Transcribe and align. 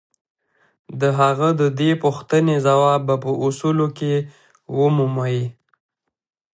د 1.01 1.03
هغه 1.19 1.49
د 1.61 1.63
دې 1.79 1.91
پوښتنې 2.03 2.55
ځواب 2.65 3.01
به 3.07 3.15
په 3.23 3.31
اصولو 3.45 3.87
کې 3.97 4.13
ومومئ. 4.77 5.39